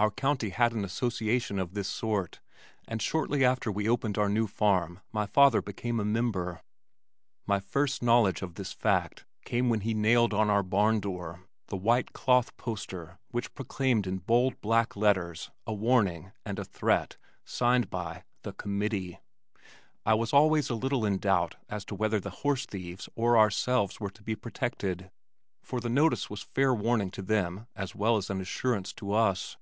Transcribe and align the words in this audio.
Our 0.00 0.12
county 0.12 0.50
had 0.50 0.72
an 0.74 0.84
association 0.84 1.58
of 1.58 1.74
this 1.74 1.88
sort 1.88 2.38
and 2.86 3.02
shortly 3.02 3.44
after 3.44 3.72
we 3.72 3.88
opened 3.88 4.16
our 4.16 4.28
new 4.28 4.46
farm 4.46 5.00
my 5.10 5.26
father 5.26 5.60
became 5.60 5.98
a 5.98 6.04
member. 6.04 6.62
My 7.48 7.58
first 7.58 8.00
knowledge 8.00 8.40
of 8.40 8.54
this 8.54 8.72
fact 8.72 9.24
came 9.44 9.68
when 9.68 9.80
he 9.80 9.94
nailed 9.94 10.32
on 10.32 10.50
our 10.50 10.62
barn 10.62 11.00
door 11.00 11.40
the 11.66 11.76
white 11.76 12.12
cloth 12.12 12.56
poster 12.56 13.18
which 13.32 13.52
proclaimed 13.56 14.06
in 14.06 14.18
bold 14.18 14.60
black 14.60 14.94
letters 14.94 15.50
a 15.66 15.74
warning 15.74 16.30
and 16.46 16.60
a 16.60 16.64
threat 16.64 17.16
signed 17.44 17.90
by 17.90 18.22
"the 18.42 18.52
Committee." 18.52 19.18
I 20.06 20.14
was 20.14 20.32
always 20.32 20.70
a 20.70 20.76
little 20.76 21.04
in 21.04 21.18
doubt 21.18 21.56
as 21.68 21.84
to 21.86 21.96
whether 21.96 22.20
the 22.20 22.30
horse 22.46 22.66
thieves 22.66 23.08
or 23.16 23.36
ourselves 23.36 23.98
were 23.98 24.10
to 24.10 24.22
be 24.22 24.36
protected, 24.36 25.10
for 25.64 25.80
the 25.80 25.88
notice 25.88 26.30
was 26.30 26.42
fair 26.42 26.72
warning 26.72 27.10
to 27.10 27.20
them 27.22 27.66
as 27.74 27.96
well 27.96 28.16
as 28.16 28.30
an 28.30 28.40
assurance 28.40 28.92
to 28.92 29.10
us. 29.12 29.56